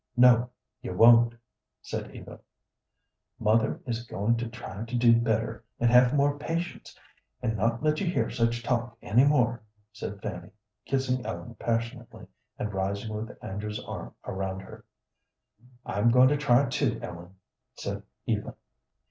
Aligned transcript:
"No, 0.17 0.49
you 0.81 0.95
won't," 0.95 1.35
said 1.83 2.15
Eva. 2.15 2.39
"Mother 3.37 3.79
is 3.85 4.03
goin' 4.07 4.35
to 4.37 4.49
try 4.49 4.83
to 4.83 4.97
do 4.97 5.15
better, 5.15 5.63
and 5.79 5.91
have 5.91 6.15
more 6.15 6.39
patience, 6.39 6.97
and 7.39 7.55
not 7.55 7.83
let 7.83 7.99
you 7.99 8.07
hear 8.07 8.27
such 8.31 8.63
talk 8.63 8.97
any 9.03 9.23
more," 9.25 9.61
said 9.93 10.19
Fanny, 10.19 10.49
kissing 10.85 11.23
Ellen 11.23 11.53
passionately, 11.59 12.25
and 12.57 12.73
rising 12.73 13.13
with 13.15 13.37
Andrew's 13.43 13.79
arm 13.85 14.15
around 14.25 14.61
her. 14.61 14.83
"I'm 15.85 16.09
going 16.09 16.29
to 16.29 16.37
try, 16.37 16.65
too, 16.67 16.99
Ellen," 17.03 17.35
said 17.75 18.01
Eva. 18.25 18.55